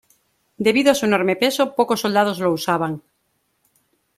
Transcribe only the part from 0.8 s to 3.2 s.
a su enorme peso, pocos soldados lo usaban.